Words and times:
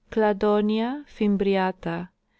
Cladonia 0.09 1.05
fimbriata, 1.05 2.09
(L.) 2.09 2.09